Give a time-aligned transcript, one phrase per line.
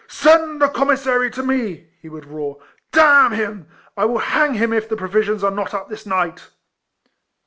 [0.23, 2.57] "Send the commissary to me!" he would roar."
[2.91, 3.67] D— n him!
[3.95, 6.49] I will hang him if the provisions are not up this night